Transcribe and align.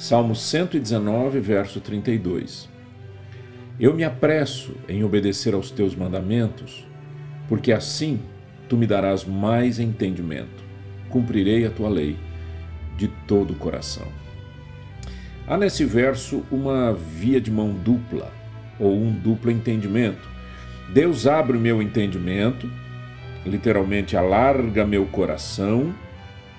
Salmo 0.00 0.34
119, 0.34 1.40
verso 1.40 1.78
32. 1.78 2.70
Eu 3.78 3.92
me 3.92 4.02
apresso 4.02 4.74
em 4.88 5.04
obedecer 5.04 5.52
aos 5.52 5.70
teus 5.70 5.94
mandamentos, 5.94 6.86
porque 7.46 7.70
assim 7.70 8.18
tu 8.66 8.78
me 8.78 8.86
darás 8.86 9.26
mais 9.26 9.78
entendimento. 9.78 10.64
Cumprirei 11.10 11.66
a 11.66 11.70
tua 11.70 11.90
lei 11.90 12.16
de 12.96 13.08
todo 13.26 13.50
o 13.50 13.56
coração. 13.56 14.06
Há 15.46 15.58
nesse 15.58 15.84
verso 15.84 16.46
uma 16.50 16.94
via 16.94 17.38
de 17.38 17.50
mão 17.50 17.70
dupla, 17.70 18.32
ou 18.78 18.96
um 18.96 19.12
duplo 19.12 19.50
entendimento. 19.50 20.26
Deus 20.94 21.26
abre 21.26 21.58
o 21.58 21.60
meu 21.60 21.82
entendimento, 21.82 22.70
literalmente 23.44 24.16
alarga 24.16 24.86
meu 24.86 25.04
coração, 25.04 25.94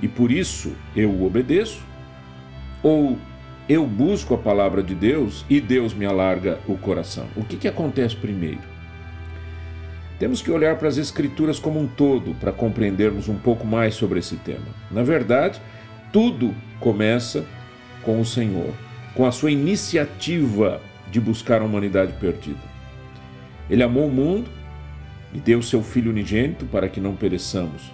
e 0.00 0.06
por 0.06 0.30
isso 0.30 0.72
eu 0.94 1.10
o 1.10 1.26
obedeço, 1.26 1.82
ou 2.84 3.18
eu 3.66 3.86
busco 3.86 4.34
a 4.34 4.38
palavra 4.38 4.82
de 4.82 4.94
Deus 4.94 5.44
e 5.48 5.58
Deus 5.58 5.94
me 5.94 6.04
alarga 6.04 6.60
o 6.68 6.76
coração. 6.76 7.26
O 7.34 7.42
que, 7.42 7.56
que 7.56 7.66
acontece 7.66 8.14
primeiro? 8.14 8.60
Temos 10.18 10.42
que 10.42 10.50
olhar 10.50 10.76
para 10.76 10.86
as 10.86 10.98
Escrituras 10.98 11.58
como 11.58 11.80
um 11.80 11.88
todo 11.88 12.34
para 12.34 12.52
compreendermos 12.52 13.26
um 13.26 13.36
pouco 13.36 13.66
mais 13.66 13.94
sobre 13.94 14.18
esse 14.18 14.36
tema. 14.36 14.66
Na 14.90 15.02
verdade, 15.02 15.60
tudo 16.12 16.54
começa 16.78 17.44
com 18.02 18.20
o 18.20 18.24
Senhor, 18.24 18.72
com 19.14 19.24
a 19.24 19.32
sua 19.32 19.50
iniciativa 19.50 20.80
de 21.10 21.18
buscar 21.18 21.62
a 21.62 21.64
humanidade 21.64 22.12
perdida. 22.20 22.74
Ele 23.68 23.82
amou 23.82 24.06
o 24.06 24.12
mundo 24.12 24.50
e 25.32 25.40
deu 25.40 25.62
seu 25.62 25.82
Filho 25.82 26.10
unigênito 26.10 26.66
para 26.66 26.88
que 26.88 27.00
não 27.00 27.16
pereçamos, 27.16 27.90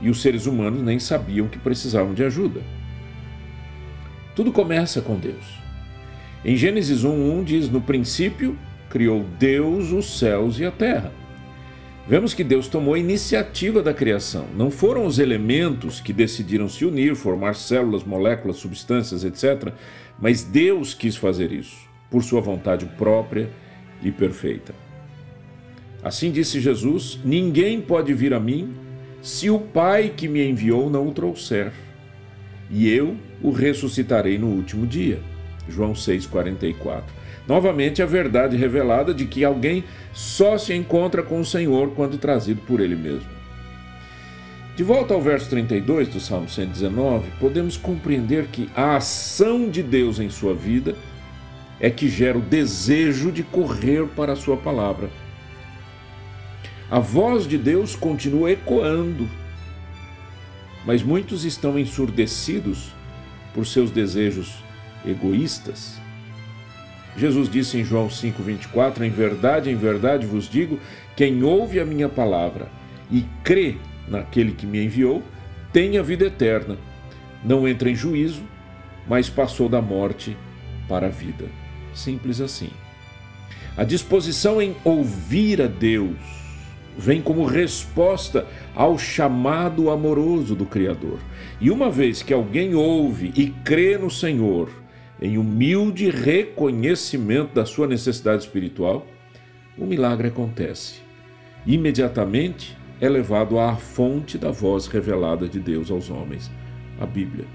e 0.00 0.08
os 0.08 0.22
seres 0.22 0.46
humanos 0.46 0.82
nem 0.82 0.98
sabiam 0.98 1.46
que 1.46 1.58
precisavam 1.58 2.14
de 2.14 2.24
ajuda. 2.24 2.62
Tudo 4.40 4.52
começa 4.52 5.02
com 5.02 5.16
Deus. 5.16 5.60
Em 6.42 6.56
Gênesis 6.56 7.04
1:1 7.04 7.44
diz: 7.44 7.68
"No 7.68 7.78
princípio 7.78 8.56
criou 8.88 9.22
Deus 9.38 9.92
os 9.92 10.18
céus 10.18 10.58
e 10.58 10.64
a 10.64 10.70
terra". 10.70 11.12
Vemos 12.08 12.32
que 12.32 12.42
Deus 12.42 12.66
tomou 12.66 12.94
a 12.94 12.98
iniciativa 12.98 13.82
da 13.82 13.92
criação. 13.92 14.46
Não 14.56 14.70
foram 14.70 15.04
os 15.04 15.18
elementos 15.18 16.00
que 16.00 16.10
decidiram 16.10 16.70
se 16.70 16.86
unir, 16.86 17.14
formar 17.14 17.54
células, 17.54 18.02
moléculas, 18.02 18.56
substâncias, 18.56 19.24
etc. 19.24 19.74
Mas 20.18 20.42
Deus 20.42 20.94
quis 20.94 21.16
fazer 21.16 21.52
isso, 21.52 21.76
por 22.10 22.24
sua 22.24 22.40
vontade 22.40 22.86
própria 22.96 23.50
e 24.02 24.10
perfeita. 24.10 24.74
Assim 26.02 26.32
disse 26.32 26.60
Jesus: 26.60 27.20
Ninguém 27.22 27.78
pode 27.78 28.14
vir 28.14 28.32
a 28.32 28.40
mim 28.40 28.72
se 29.20 29.50
o 29.50 29.58
Pai 29.58 30.14
que 30.16 30.26
me 30.26 30.42
enviou 30.48 30.88
não 30.88 31.08
o 31.08 31.12
trouxer 31.12 31.70
e 32.70 32.88
eu 32.88 33.16
o 33.42 33.50
ressuscitarei 33.50 34.38
no 34.38 34.46
último 34.46 34.86
dia. 34.86 35.20
João 35.68 35.92
6,44. 35.92 37.02
Novamente, 37.46 38.02
a 38.02 38.06
verdade 38.06 38.56
revelada 38.56 39.12
de 39.12 39.24
que 39.24 39.44
alguém 39.44 39.84
só 40.12 40.56
se 40.56 40.74
encontra 40.74 41.22
com 41.22 41.40
o 41.40 41.44
Senhor 41.44 41.90
quando 41.94 42.18
trazido 42.18 42.60
por 42.62 42.80
Ele 42.80 42.94
mesmo. 42.94 43.28
De 44.76 44.84
volta 44.84 45.12
ao 45.12 45.20
verso 45.20 45.50
32 45.50 46.08
do 46.08 46.20
Salmo 46.20 46.48
119, 46.48 47.30
podemos 47.40 47.76
compreender 47.76 48.46
que 48.46 48.70
a 48.74 48.96
ação 48.96 49.68
de 49.68 49.82
Deus 49.82 50.18
em 50.18 50.30
sua 50.30 50.54
vida 50.54 50.94
é 51.80 51.90
que 51.90 52.08
gera 52.08 52.38
o 52.38 52.42
desejo 52.42 53.32
de 53.32 53.42
correr 53.42 54.06
para 54.14 54.32
a 54.32 54.36
Sua 54.36 54.56
palavra. 54.56 55.10
A 56.90 56.98
voz 56.98 57.46
de 57.46 57.56
Deus 57.56 57.96
continua 57.96 58.50
ecoando 58.50 59.28
mas 60.84 61.02
muitos 61.02 61.44
estão 61.44 61.78
ensurdecidos 61.78 62.92
por 63.54 63.66
seus 63.66 63.90
desejos 63.90 64.62
egoístas. 65.06 66.00
Jesus 67.16 67.48
disse 67.50 67.78
em 67.78 67.84
João 67.84 68.08
5,24: 68.08 69.02
Em 69.02 69.10
verdade, 69.10 69.70
em 69.70 69.76
verdade 69.76 70.26
vos 70.26 70.48
digo: 70.48 70.78
quem 71.16 71.42
ouve 71.42 71.80
a 71.80 71.84
minha 71.84 72.08
palavra 72.08 72.68
e 73.10 73.24
crê 73.42 73.76
naquele 74.08 74.52
que 74.52 74.66
me 74.66 74.84
enviou, 74.84 75.22
tem 75.72 75.98
a 75.98 76.02
vida 76.02 76.26
eterna. 76.26 76.76
Não 77.44 77.66
entra 77.66 77.90
em 77.90 77.94
juízo, 77.94 78.42
mas 79.08 79.30
passou 79.30 79.68
da 79.68 79.80
morte 79.80 80.36
para 80.88 81.06
a 81.06 81.10
vida. 81.10 81.46
Simples 81.94 82.40
assim. 82.40 82.70
A 83.76 83.84
disposição 83.84 84.60
em 84.60 84.76
ouvir 84.84 85.62
a 85.62 85.66
Deus 85.66 86.39
vem 86.96 87.20
como 87.20 87.44
resposta 87.44 88.46
ao 88.74 88.98
chamado 88.98 89.90
amoroso 89.90 90.54
do 90.54 90.66
Criador. 90.66 91.18
E 91.60 91.70
uma 91.70 91.90
vez 91.90 92.22
que 92.22 92.32
alguém 92.32 92.74
ouve 92.74 93.32
e 93.36 93.50
crê 93.64 93.96
no 93.96 94.10
Senhor, 94.10 94.70
em 95.20 95.36
humilde 95.36 96.10
reconhecimento 96.10 97.54
da 97.54 97.66
sua 97.66 97.86
necessidade 97.86 98.42
espiritual, 98.42 99.06
o 99.76 99.86
milagre 99.86 100.28
acontece. 100.28 101.00
Imediatamente 101.66 102.76
é 103.00 103.08
levado 103.08 103.58
à 103.58 103.76
fonte 103.76 104.36
da 104.36 104.50
voz 104.50 104.86
revelada 104.86 105.48
de 105.48 105.58
Deus 105.58 105.90
aos 105.90 106.10
homens, 106.10 106.50
a 106.98 107.06
Bíblia. 107.06 107.46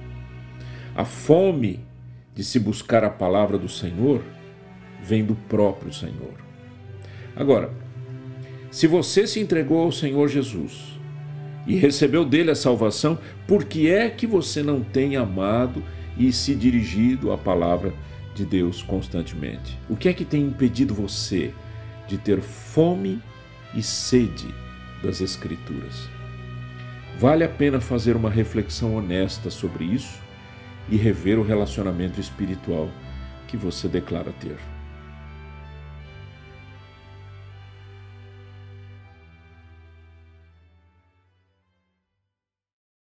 A 0.95 1.06
fome 1.06 1.81
de 2.34 2.44
se 2.44 2.59
buscar 2.59 3.03
a 3.03 3.09
palavra 3.09 3.57
do 3.57 3.69
Senhor 3.69 4.22
vem 5.01 5.24
do 5.24 5.35
próprio 5.35 5.94
Senhor. 5.94 6.34
Agora, 7.35 7.72
se 8.75 8.88
você 8.88 9.25
se 9.25 9.40
entregou 9.40 9.81
ao 9.81 9.90
Senhor 9.90 10.28
Jesus 10.28 11.00
e 11.66 11.78
recebeu 11.78 12.25
dele 12.25 12.52
a 12.52 12.56
salvação, 12.56 13.18
por 13.47 13.63
que 13.63 13.90
é 13.90 14.09
que 14.09 14.28
você 14.28 14.62
não 14.62 14.84
tem 14.84 15.16
amado 15.16 15.81
e 16.18 16.30
se 16.34 16.53
dirigido 16.53 17.31
à 17.31 17.38
palavra 17.38 17.94
de 18.36 18.46
Deus 18.46 18.84
constantemente? 18.84 19.80
O 19.90 19.96
que 19.96 20.09
é 20.09 20.13
que 20.13 20.25
tem 20.25 20.44
impedido 20.44 20.94
você 20.94 21.53
de 22.06 22.18
ter 22.18 22.41
fome 22.41 23.22
e 23.74 23.81
sede 23.81 24.53
das 25.02 25.22
Escrituras? 25.22 26.09
Vale 27.18 27.46
a 27.46 27.50
pena 27.50 27.80
fazer 27.80 28.18
uma 28.18 28.30
reflexão 28.30 28.97
honesta 28.97 29.50
sobre 29.50 29.86
isso 29.86 30.19
e 30.90 30.97
rever 30.97 31.40
o 31.40 31.44
relacionamento 31.44 32.19
espiritual 32.19 32.90
que 33.47 33.56
você 33.56 33.88
declara 33.88 34.34
ter. 34.34 34.75